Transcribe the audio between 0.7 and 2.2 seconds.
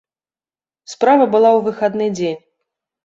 Справа была ў выхадны